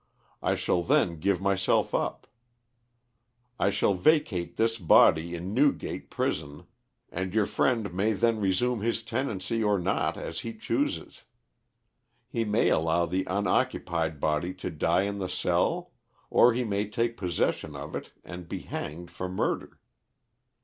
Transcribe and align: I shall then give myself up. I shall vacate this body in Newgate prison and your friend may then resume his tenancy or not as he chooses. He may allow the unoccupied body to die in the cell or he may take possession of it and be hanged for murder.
I 0.41 0.55
shall 0.55 0.81
then 0.81 1.19
give 1.19 1.39
myself 1.39 1.93
up. 1.93 2.25
I 3.59 3.69
shall 3.69 3.93
vacate 3.93 4.57
this 4.57 4.79
body 4.79 5.35
in 5.35 5.53
Newgate 5.53 6.09
prison 6.09 6.65
and 7.11 7.35
your 7.35 7.45
friend 7.45 7.93
may 7.93 8.13
then 8.13 8.39
resume 8.39 8.81
his 8.81 9.03
tenancy 9.03 9.63
or 9.63 9.77
not 9.77 10.17
as 10.17 10.39
he 10.39 10.55
chooses. 10.57 11.23
He 12.27 12.43
may 12.43 12.69
allow 12.69 13.05
the 13.05 13.25
unoccupied 13.25 14.19
body 14.19 14.55
to 14.55 14.71
die 14.71 15.03
in 15.03 15.19
the 15.19 15.29
cell 15.29 15.91
or 16.31 16.55
he 16.55 16.63
may 16.63 16.89
take 16.89 17.15
possession 17.15 17.75
of 17.75 17.93
it 17.95 18.11
and 18.23 18.49
be 18.49 18.61
hanged 18.61 19.11
for 19.11 19.29
murder. 19.29 19.77